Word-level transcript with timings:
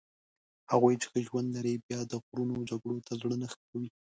هغوی 0.71 0.95
چې 1.01 1.07
ښه 1.11 1.19
ژوند 1.27 1.47
لري 1.55 1.73
بیا 1.85 1.99
د 2.07 2.13
غرونو 2.25 2.55
جګړو 2.69 2.97
ته 3.07 3.13
زړه 3.21 3.35
نه 3.41 3.47
ښه 3.51 3.59
کوي. 3.69 3.89